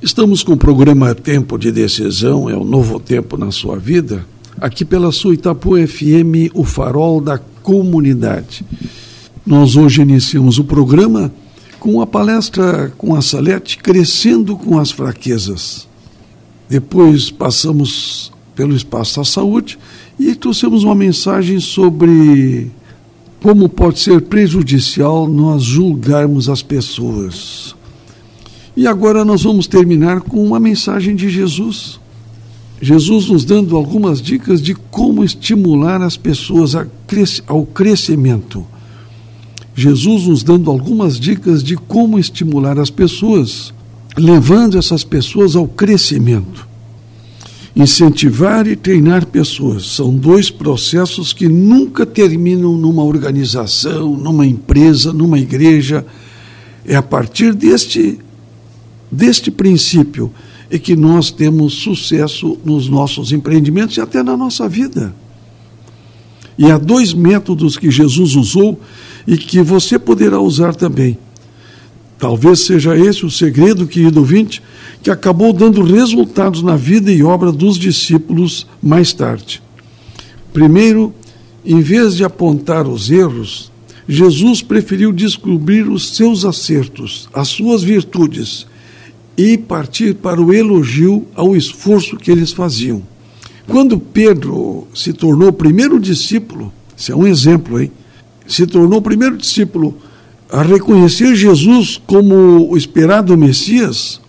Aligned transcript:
Estamos 0.00 0.44
com 0.44 0.52
o 0.52 0.56
programa 0.56 1.12
Tempo 1.12 1.58
de 1.58 1.72
Decisão, 1.72 2.48
é 2.48 2.54
o 2.54 2.62
novo 2.62 3.00
tempo 3.00 3.36
na 3.36 3.50
sua 3.50 3.76
vida, 3.76 4.24
aqui 4.60 4.84
pela 4.84 5.10
sua 5.10 5.34
Itapu 5.34 5.70
FM, 5.74 6.54
o 6.54 6.62
farol 6.62 7.20
da 7.20 7.36
comunidade. 7.36 8.64
Nós 9.44 9.74
hoje 9.74 10.00
iniciamos 10.00 10.56
o 10.60 10.62
programa 10.62 11.32
com 11.80 12.00
a 12.00 12.06
palestra 12.06 12.92
com 12.96 13.16
a 13.16 13.20
Salete 13.20 13.78
Crescendo 13.78 14.56
com 14.56 14.78
as 14.78 14.92
Fraquezas. 14.92 15.88
Depois 16.68 17.28
passamos 17.32 18.30
pelo 18.54 18.76
Espaço 18.76 19.18
da 19.18 19.24
Saúde 19.24 19.80
e 20.16 20.32
trouxemos 20.36 20.84
uma 20.84 20.94
mensagem 20.94 21.58
sobre 21.58 22.70
como 23.42 23.68
pode 23.68 23.98
ser 23.98 24.20
prejudicial 24.22 25.26
nós 25.26 25.64
julgarmos 25.64 26.48
as 26.48 26.62
pessoas. 26.62 27.76
E 28.78 28.86
agora 28.86 29.24
nós 29.24 29.42
vamos 29.42 29.66
terminar 29.66 30.20
com 30.20 30.40
uma 30.40 30.60
mensagem 30.60 31.16
de 31.16 31.28
Jesus. 31.28 31.98
Jesus 32.80 33.26
nos 33.28 33.44
dando 33.44 33.76
algumas 33.76 34.22
dicas 34.22 34.62
de 34.62 34.72
como 34.72 35.24
estimular 35.24 36.00
as 36.00 36.16
pessoas 36.16 36.76
ao 37.48 37.66
crescimento. 37.66 38.64
Jesus 39.74 40.28
nos 40.28 40.44
dando 40.44 40.70
algumas 40.70 41.18
dicas 41.18 41.60
de 41.60 41.76
como 41.76 42.20
estimular 42.20 42.78
as 42.78 42.88
pessoas, 42.88 43.74
levando 44.16 44.78
essas 44.78 45.02
pessoas 45.02 45.56
ao 45.56 45.66
crescimento. 45.66 46.64
Incentivar 47.74 48.68
e 48.68 48.76
treinar 48.76 49.26
pessoas 49.26 49.86
são 49.86 50.14
dois 50.14 50.52
processos 50.52 51.32
que 51.32 51.48
nunca 51.48 52.06
terminam 52.06 52.76
numa 52.76 53.02
organização, 53.02 54.16
numa 54.16 54.46
empresa, 54.46 55.12
numa 55.12 55.40
igreja. 55.40 56.06
É 56.86 56.94
a 56.94 57.02
partir 57.02 57.52
deste 57.52 58.20
deste 59.10 59.50
princípio 59.50 60.32
é 60.70 60.78
que 60.78 60.94
nós 60.94 61.30
temos 61.30 61.74
sucesso 61.74 62.58
nos 62.64 62.88
nossos 62.88 63.32
empreendimentos 63.32 63.96
e 63.96 64.00
até 64.00 64.22
na 64.22 64.36
nossa 64.36 64.68
vida. 64.68 65.14
E 66.58 66.70
há 66.70 66.76
dois 66.76 67.14
métodos 67.14 67.76
que 67.76 67.90
Jesus 67.90 68.34
usou 68.34 68.80
e 69.26 69.36
que 69.36 69.62
você 69.62 69.98
poderá 69.98 70.40
usar 70.40 70.74
também. 70.74 71.16
Talvez 72.18 72.60
seja 72.60 72.98
esse 72.98 73.24
o 73.24 73.30
segredo, 73.30 73.86
querido 73.86 74.18
ouvinte, 74.18 74.60
que 75.02 75.10
acabou 75.10 75.52
dando 75.52 75.82
resultados 75.82 76.62
na 76.62 76.74
vida 76.74 77.12
e 77.12 77.22
obra 77.22 77.52
dos 77.52 77.78
discípulos 77.78 78.66
mais 78.82 79.12
tarde. 79.12 79.62
Primeiro, 80.52 81.14
em 81.64 81.80
vez 81.80 82.16
de 82.16 82.24
apontar 82.24 82.88
os 82.88 83.08
erros, 83.08 83.70
Jesus 84.08 84.62
preferiu 84.62 85.12
descobrir 85.12 85.88
os 85.88 86.16
seus 86.16 86.44
acertos, 86.44 87.28
as 87.32 87.48
suas 87.48 87.84
virtudes 87.84 88.66
e 89.38 89.56
partir 89.56 90.14
para 90.14 90.42
o 90.42 90.52
elogio 90.52 91.24
ao 91.32 91.56
esforço 91.56 92.16
que 92.16 92.28
eles 92.28 92.52
faziam. 92.52 93.00
Quando 93.68 93.96
Pedro 93.96 94.88
se 94.92 95.12
tornou 95.12 95.50
o 95.50 95.52
primeiro 95.52 96.00
discípulo, 96.00 96.72
isso 96.96 97.12
é 97.12 97.14
um 97.14 97.24
exemplo, 97.24 97.80
hein? 97.80 97.92
Se 98.48 98.66
tornou 98.66 98.98
o 98.98 99.02
primeiro 99.02 99.36
discípulo 99.36 99.96
a 100.50 100.62
reconhecer 100.62 101.36
Jesus 101.36 102.02
como 102.04 102.68
o 102.68 102.76
esperado 102.76 103.36
Messias, 103.36 104.20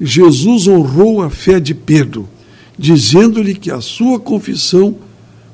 Jesus 0.00 0.66
honrou 0.66 1.22
a 1.22 1.30
fé 1.30 1.60
de 1.60 1.72
Pedro, 1.72 2.28
dizendo-lhe 2.76 3.54
que 3.54 3.70
a 3.70 3.80
sua 3.80 4.18
confissão 4.18 4.96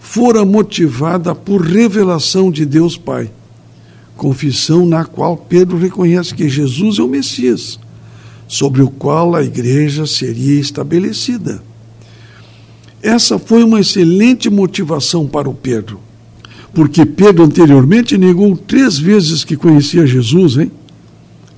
fora 0.00 0.47
motivada 0.47 1.34
por 1.34 1.61
revelação 1.61 2.50
de 2.50 2.64
Deus 2.64 2.97
Pai. 2.97 3.30
Confissão 4.17 4.86
na 4.86 5.05
qual 5.05 5.36
Pedro 5.36 5.77
reconhece 5.77 6.34
que 6.34 6.48
Jesus 6.48 6.98
é 6.98 7.02
o 7.02 7.08
Messias 7.08 7.78
sobre 8.49 8.81
o 8.81 8.89
qual 8.89 9.37
a 9.37 9.45
igreja 9.45 10.07
seria 10.07 10.59
estabelecida. 10.59 11.63
Essa 13.03 13.39
foi 13.39 13.63
uma 13.63 13.79
excelente 13.79 14.49
motivação 14.49 15.27
para 15.27 15.49
o 15.49 15.55
Pedro, 15.55 16.01
porque 16.75 17.05
Pedro 17.05 17.45
anteriormente 17.45 18.17
negou 18.17 18.57
três 18.57 18.98
vezes 18.98 19.45
que 19.45 19.57
conhecia 19.57 20.07
Jesus, 20.07 20.57
hein? 20.57 20.73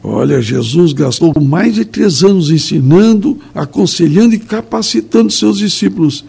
Olha, 0.03 0.43
Jesus 0.43 0.93
gastou 0.93 1.33
mais 1.41 1.75
de 1.75 1.85
três 1.85 2.25
anos 2.25 2.51
ensinando, 2.51 3.39
aconselhando 3.55 4.35
e 4.35 4.39
capacitando 4.39 5.31
seus 5.31 5.59
discípulos. 5.59 6.25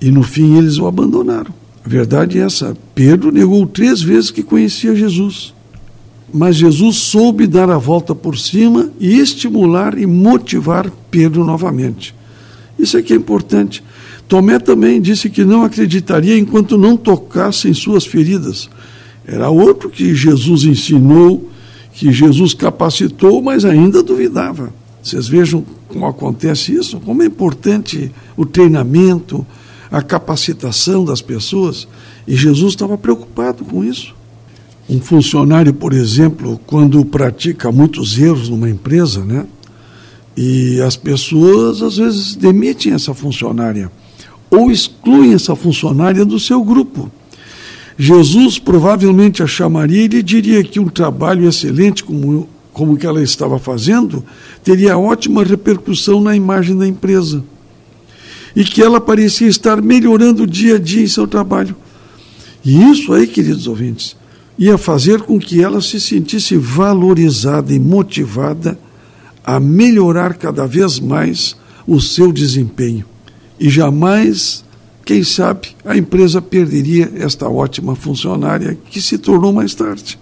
E 0.00 0.10
no 0.10 0.22
fim 0.22 0.58
eles 0.58 0.78
o 0.78 0.86
abandonaram. 0.86 1.52
A 1.84 1.88
verdade 1.88 2.38
é 2.38 2.42
essa: 2.42 2.76
Pedro 2.94 3.30
negou 3.30 3.64
três 3.66 4.02
vezes 4.02 4.32
que 4.32 4.42
conhecia 4.42 4.96
Jesus 4.96 5.54
mas 6.32 6.56
Jesus 6.56 6.96
soube 6.96 7.46
dar 7.46 7.70
a 7.70 7.78
volta 7.78 8.14
por 8.14 8.38
cima 8.38 8.90
e 9.00 9.18
estimular 9.18 9.98
e 9.98 10.06
motivar 10.06 10.90
Pedro 11.10 11.44
novamente. 11.44 12.14
Isso 12.78 12.96
é 12.96 13.02
que 13.02 13.12
é 13.12 13.16
importante. 13.16 13.82
Tomé 14.28 14.58
também 14.58 15.00
disse 15.00 15.30
que 15.30 15.44
não 15.44 15.64
acreditaria 15.64 16.38
enquanto 16.38 16.76
não 16.76 16.96
tocasse 16.96 17.68
em 17.68 17.74
suas 17.74 18.04
feridas. 18.04 18.68
Era 19.26 19.48
outro 19.48 19.88
que 19.88 20.14
Jesus 20.14 20.64
ensinou, 20.64 21.50
que 21.92 22.12
Jesus 22.12 22.54
capacitou, 22.54 23.42
mas 23.42 23.64
ainda 23.64 24.02
duvidava. 24.02 24.72
Vocês 25.02 25.26
vejam 25.26 25.64
como 25.88 26.06
acontece 26.06 26.74
isso, 26.74 27.00
como 27.00 27.22
é 27.22 27.26
importante 27.26 28.12
o 28.36 28.44
treinamento, 28.44 29.46
a 29.90 30.02
capacitação 30.02 31.04
das 31.04 31.22
pessoas. 31.22 31.88
E 32.26 32.36
Jesus 32.36 32.74
estava 32.74 32.98
preocupado 32.98 33.64
com 33.64 33.82
isso. 33.82 34.14
Um 34.88 35.00
funcionário, 35.00 35.74
por 35.74 35.92
exemplo, 35.92 36.58
quando 36.66 37.04
pratica 37.04 37.70
muitos 37.70 38.18
erros 38.18 38.48
numa 38.48 38.70
empresa, 38.70 39.22
né? 39.22 39.46
E 40.34 40.80
as 40.80 40.96
pessoas 40.96 41.82
às 41.82 41.96
vezes 41.96 42.34
demitem 42.34 42.92
essa 42.92 43.12
funcionária 43.12 43.90
ou 44.50 44.70
excluem 44.70 45.34
essa 45.34 45.54
funcionária 45.54 46.24
do 46.24 46.38
seu 46.38 46.62
grupo. 46.62 47.10
Jesus 47.98 48.58
provavelmente 48.58 49.42
a 49.42 49.46
chamaria 49.46 50.04
e 50.04 50.08
lhe 50.08 50.22
diria 50.22 50.62
que 50.62 50.78
um 50.78 50.88
trabalho 50.88 51.48
excelente 51.48 52.04
como, 52.04 52.48
como 52.72 52.96
que 52.96 53.04
ela 53.04 53.22
estava 53.22 53.58
fazendo 53.58 54.24
teria 54.62 54.96
ótima 54.96 55.42
repercussão 55.42 56.20
na 56.20 56.36
imagem 56.36 56.78
da 56.78 56.86
empresa. 56.86 57.44
E 58.54 58.64
que 58.64 58.82
ela 58.82 59.00
parecia 59.00 59.48
estar 59.48 59.82
melhorando 59.82 60.46
dia 60.46 60.76
a 60.76 60.78
dia 60.78 61.02
em 61.02 61.08
seu 61.08 61.26
trabalho. 61.26 61.76
E 62.64 62.90
isso 62.90 63.12
aí, 63.12 63.26
queridos 63.26 63.66
ouvintes, 63.66 64.16
ia 64.58 64.76
fazer 64.76 65.22
com 65.22 65.38
que 65.38 65.62
ela 65.62 65.80
se 65.80 66.00
sentisse 66.00 66.56
valorizada 66.56 67.72
e 67.72 67.78
motivada 67.78 68.78
a 69.44 69.60
melhorar 69.60 70.34
cada 70.34 70.66
vez 70.66 70.98
mais 70.98 71.56
o 71.86 72.00
seu 72.00 72.32
desempenho. 72.32 73.04
E 73.58 73.70
jamais, 73.70 74.64
quem 75.04 75.22
sabe, 75.22 75.68
a 75.84 75.96
empresa 75.96 76.42
perderia 76.42 77.10
esta 77.16 77.48
ótima 77.48 77.94
funcionária 77.94 78.76
que 78.90 79.00
se 79.00 79.16
tornou 79.16 79.52
mais 79.52 79.74
tarde. 79.74 80.18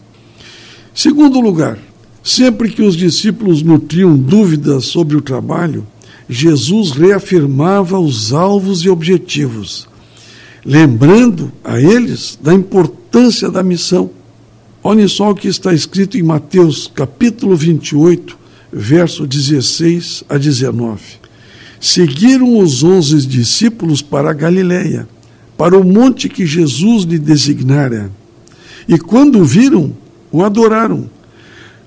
Segundo 0.94 1.40
lugar, 1.40 1.78
sempre 2.22 2.68
que 2.68 2.82
os 2.82 2.94
discípulos 2.94 3.62
nutriam 3.62 4.16
dúvidas 4.16 4.84
sobre 4.84 5.16
o 5.16 5.22
trabalho, 5.22 5.86
Jesus 6.28 6.90
reafirmava 6.92 7.98
os 7.98 8.32
alvos 8.32 8.80
e 8.80 8.88
objetivos, 8.88 9.88
lembrando 10.64 11.52
a 11.64 11.80
eles 11.80 12.38
da 12.42 12.52
importância 12.52 13.50
da 13.50 13.62
missão 13.62 14.10
Olhem 14.86 15.08
só 15.08 15.32
o 15.32 15.34
que 15.34 15.48
está 15.48 15.74
escrito 15.74 16.16
em 16.16 16.22
Mateus 16.22 16.88
capítulo 16.94 17.56
28, 17.56 18.38
verso 18.72 19.26
16 19.26 20.22
a 20.28 20.38
19. 20.38 21.00
Seguiram 21.80 22.60
os 22.60 22.84
onze 22.84 23.26
discípulos 23.26 24.00
para 24.00 24.30
a 24.30 24.32
Galiléia, 24.32 25.08
para 25.58 25.76
o 25.76 25.82
monte 25.82 26.28
que 26.28 26.46
Jesus 26.46 27.02
lhe 27.02 27.18
designara. 27.18 28.12
E 28.86 28.96
quando 28.96 29.40
o 29.40 29.44
viram, 29.44 29.92
o 30.30 30.44
adoraram. 30.44 31.10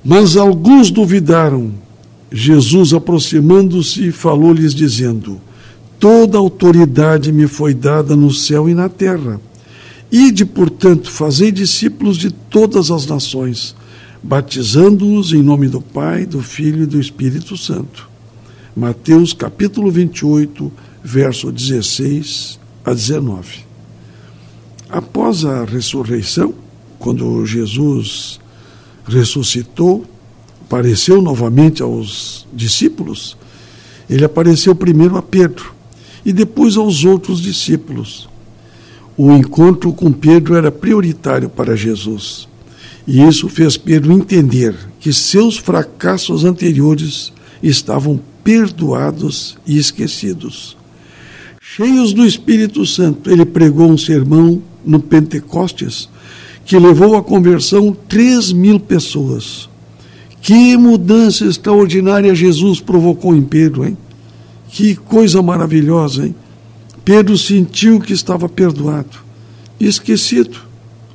Mas 0.04 0.36
alguns 0.36 0.92
duvidaram. 0.92 1.72
Jesus, 2.30 2.94
aproximando-se, 2.94 4.12
falou-lhes, 4.12 4.76
dizendo: 4.76 5.40
Toda 5.98 6.38
autoridade 6.38 7.32
me 7.32 7.48
foi 7.48 7.74
dada 7.74 8.14
no 8.14 8.30
céu 8.30 8.68
e 8.68 8.74
na 8.74 8.90
terra. 8.90 9.40
Ide, 10.12 10.44
portanto, 10.44 11.12
fazei 11.12 11.52
discípulos 11.52 12.18
de 12.18 12.32
todas 12.32 12.90
as 12.90 13.06
nações, 13.06 13.76
batizando-os 14.24 15.32
em 15.34 15.44
nome 15.44 15.68
do 15.68 15.80
Pai, 15.80 16.26
do 16.26 16.42
Filho 16.42 16.84
e 16.84 16.88
do 16.88 17.00
Espírito 17.00 17.56
Santo. 17.56 18.10
Mateus 18.76 19.34
capítulo 19.34 19.92
28, 19.92 20.72
verso 21.04 21.52
16 21.52 22.60
a 22.84 22.94
19. 22.94 23.66
Após 24.90 25.46
a 25.46 25.64
ressurreição, 25.64 26.56
quando 26.98 27.46
Jesus 27.46 28.40
ressuscitou, 29.06 30.06
apareceu 30.62 31.22
novamente 31.22 31.84
aos 31.84 32.48
discípulos, 32.54 33.38
ele 34.10 34.26
apareceu 34.26 34.74
primeiro 34.74 35.18
a 35.18 35.22
Pedro 35.22 35.74
e 36.26 36.32
depois 36.32 36.78
aos 36.78 37.04
outros 37.04 37.42
discípulos 37.42 38.29
o 39.22 39.34
encontro 39.34 39.92
com 39.92 40.14
Pedro 40.14 40.56
era 40.56 40.72
prioritário 40.72 41.50
para 41.50 41.76
Jesus. 41.76 42.48
E 43.06 43.22
isso 43.22 43.50
fez 43.50 43.76
Pedro 43.76 44.14
entender 44.14 44.74
que 44.98 45.12
seus 45.12 45.58
fracassos 45.58 46.46
anteriores 46.46 47.34
estavam 47.62 48.18
perdoados 48.46 49.58
e 49.68 49.78
esquecidos. 49.78 50.78
Cheios 51.60 52.14
do 52.14 52.26
Espírito 52.26 52.86
Santo, 52.86 53.30
ele 53.30 53.44
pregou 53.44 53.92
um 53.92 53.98
sermão 53.98 54.62
no 54.86 55.02
Pentecostes 55.02 56.08
que 56.64 56.80
levou 56.80 57.18
à 57.18 57.22
conversão 57.22 57.94
3 58.08 58.54
mil 58.54 58.80
pessoas. 58.80 59.68
Que 60.42 60.78
mudança 60.78 61.44
extraordinária 61.44 62.34
Jesus 62.34 62.80
provocou 62.80 63.36
em 63.36 63.42
Pedro, 63.42 63.86
hein? 63.86 63.98
Que 64.70 64.96
coisa 64.96 65.42
maravilhosa, 65.42 66.26
hein? 66.26 66.36
Pedro 67.10 67.36
sentiu 67.40 68.00
que 68.00 68.14
estava 68.14 68.48
perdoado 68.48 69.18
e 69.80 69.88
esquecido 69.88 70.60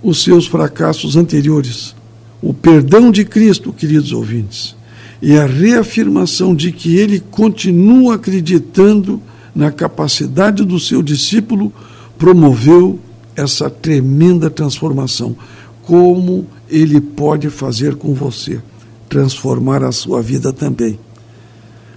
os 0.03 0.25
seus 0.25 0.45
fracassos 0.45 1.15
anteriores. 1.15 1.95
O 2.43 2.53
perdão 2.53 3.13
de 3.13 3.25
Cristo, 3.25 3.73
queridos 3.73 4.11
ouvintes, 4.11 4.75
e 5.23 5.37
a 5.37 5.47
reafirmação 5.47 6.53
de 6.53 6.73
que 6.73 6.97
ele 6.97 7.21
continua 7.21 8.17
acreditando 8.17 9.23
na 9.55 9.71
capacidade 9.71 10.65
do 10.65 10.81
seu 10.81 11.01
discípulo, 11.01 11.73
promoveu 12.19 12.99
essa 13.37 13.71
tremenda 13.71 14.51
transformação. 14.51 15.37
Como 15.83 16.45
ele 16.69 17.01
pode 17.01 17.49
fazer 17.51 17.95
com 17.95 18.13
você? 18.13 18.61
Transformar 19.09 19.85
a 19.85 19.93
sua 19.93 20.21
vida 20.21 20.53
também. 20.53 20.99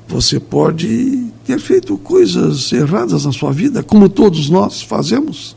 Você 0.08 0.40
pode 0.40 1.17
ter 1.48 1.60
feito 1.60 1.98
coisas 1.98 2.72
erradas 2.72 3.26
na 3.26 3.32
sua 3.32 3.52
vida, 3.52 3.82
como 3.82 4.10
todos 4.10 4.50
nós 4.50 4.82
fazemos, 4.82 5.56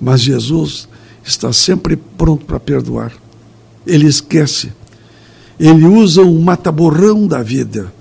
mas 0.00 0.22
Jesus 0.22 0.88
está 1.22 1.52
sempre 1.52 1.96
pronto 1.96 2.46
para 2.46 2.60
perdoar. 2.60 3.12
Ele 3.86 4.06
esquece. 4.06 4.72
Ele 5.58 5.86
usa 5.86 6.22
um 6.22 6.40
mataborrão 6.40 7.26
da 7.26 7.42
vida 7.42 7.92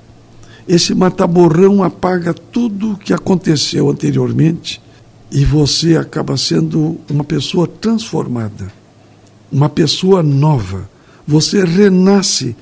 esse 0.68 0.96
mataborrão 0.96 1.84
apaga 1.84 2.34
tudo 2.34 2.94
o 2.94 2.98
que 2.98 3.14
aconteceu 3.14 3.90
anteriormente 3.90 4.82
e 5.30 5.44
você 5.44 5.98
acaba 5.98 6.38
sendo 6.38 6.98
uma 7.10 7.24
pessoa 7.24 7.68
transformada, 7.68 8.72
uma 9.52 9.68
pessoa 9.68 10.24
nova. 10.24 10.90
Você 11.28 11.64
renasce 11.66 12.56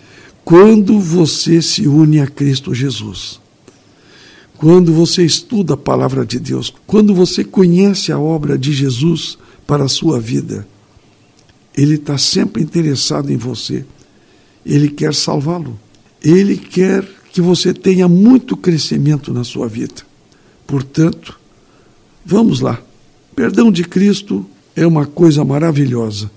quando 0.43 0.99
você 0.99 1.61
se 1.61 1.87
une 1.87 2.19
a 2.19 2.27
Cristo 2.27 2.73
Jesus. 2.73 3.39
Quando 4.61 4.93
você 4.93 5.25
estuda 5.25 5.73
a 5.73 5.77
palavra 5.77 6.23
de 6.23 6.39
Deus, 6.39 6.71
quando 6.85 7.15
você 7.15 7.43
conhece 7.43 8.11
a 8.11 8.19
obra 8.19 8.59
de 8.59 8.71
Jesus 8.71 9.35
para 9.65 9.85
a 9.85 9.87
sua 9.87 10.19
vida, 10.19 10.67
Ele 11.75 11.95
está 11.95 12.15
sempre 12.15 12.61
interessado 12.61 13.31
em 13.31 13.37
você. 13.37 13.83
Ele 14.63 14.87
quer 14.87 15.15
salvá-lo. 15.15 15.79
Ele 16.23 16.55
quer 16.55 17.03
que 17.33 17.41
você 17.41 17.73
tenha 17.73 18.07
muito 18.07 18.55
crescimento 18.55 19.33
na 19.33 19.43
sua 19.43 19.67
vida. 19.67 20.03
Portanto, 20.67 21.39
vamos 22.23 22.61
lá. 22.61 22.79
Perdão 23.35 23.71
de 23.71 23.83
Cristo 23.83 24.45
é 24.75 24.85
uma 24.85 25.07
coisa 25.07 25.43
maravilhosa. 25.43 26.29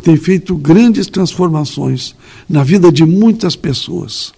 Tem 0.00 0.16
feito 0.16 0.54
grandes 0.54 1.08
transformações 1.08 2.14
na 2.48 2.62
vida 2.62 2.92
de 2.92 3.04
muitas 3.04 3.56
pessoas. 3.56 4.32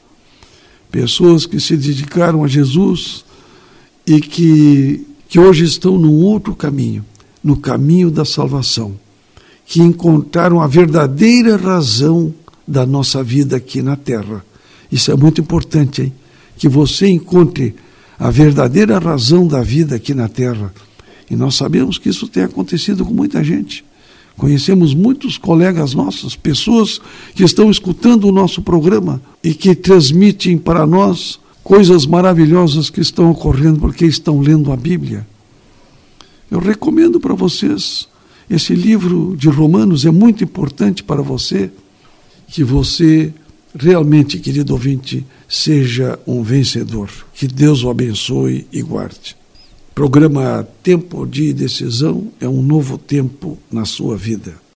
Pessoas 0.95 1.45
que 1.45 1.59
se 1.59 1.77
dedicaram 1.77 2.45
a 2.45 2.49
Jesus 2.49 3.25
e 4.07 4.21
que, 4.21 5.05
que 5.29 5.41
hoje 5.41 5.65
estão 5.65 5.99
num 5.99 6.23
outro 6.23 6.55
caminho, 6.55 7.05
no 7.43 7.57
caminho 7.57 8.11
da 8.11 8.25
salvação, 8.25 8.95
que 9.67 9.81
encontraram 9.81 10.61
a 10.61 10.67
verdadeira 10.69 11.57
razão 11.57 12.33
da 12.67 12.87
nossa 12.87 13.23
vida 13.23 13.57
aqui 13.57 13.83
na 13.83 13.97
terra 13.97 14.45
isso 14.95 15.11
é 15.11 15.17
muito 15.17 15.41
importante, 15.41 16.03
hein? 16.03 16.13
Que 16.57 16.69
você 16.69 17.09
encontre 17.09 17.75
a 18.17 18.31
verdadeira 18.31 18.97
razão 19.01 19.45
da 19.45 19.61
vida 19.61 19.97
aqui 19.97 20.15
na 20.15 20.29
Terra. 20.29 20.73
E 21.29 21.35
nós 21.35 21.57
sabemos 21.57 21.99
que 21.99 22.09
isso 22.09 22.29
tem 22.29 22.45
acontecido 22.45 23.05
com 23.05 23.13
muita 23.13 23.43
gente. 23.43 23.85
Conhecemos 24.37 24.95
muitos 24.95 25.39
colegas 25.39 25.95
nossos, 25.95 26.35
pessoas 26.35 27.01
que 27.35 27.45
estão 27.45 27.71
escutando 27.71 28.27
o 28.27 28.33
nosso 28.33 28.61
programa 28.61 29.23
e 29.43 29.55
que 29.55 29.75
transmitem 29.75 30.59
para 30.59 30.87
nós 30.87 31.39
coisas 31.63 32.05
maravilhosas 32.05 32.91
que 32.91 33.01
estão 33.01 33.31
ocorrendo 33.31 33.81
porque 33.81 34.05
estão 34.05 34.41
lendo 34.41 34.73
a 34.73 34.77
Bíblia. 34.77 35.27
Eu 36.51 36.59
recomendo 36.59 37.21
para 37.21 37.35
vocês 37.35 38.09
esse 38.51 38.75
livro 38.75 39.35
de 39.37 39.49
Romanos, 39.49 40.05
é 40.05 40.11
muito 40.11 40.45
importante 40.45 41.03
para 41.03 41.23
você 41.23 41.71
que 42.49 42.63
você 42.63 43.33
realmente, 43.77 44.39
querido 44.39 44.73
ouvinte, 44.73 45.25
seja 45.49 46.19
um 46.27 46.43
vencedor. 46.43 47.11
Que 47.35 47.47
Deus 47.47 47.83
o 47.83 47.91
abençoe 47.91 48.67
e 48.73 48.83
guarde. 48.83 49.37
Programa 49.95 50.67
Tempo 50.83 51.25
de 51.25 51.53
Decisão 51.53 52.33
é 52.41 52.49
um 52.49 52.61
novo 52.61 52.99
tempo 52.99 53.57
na 53.71 53.85
sua 53.85 54.17
vida. 54.17 54.65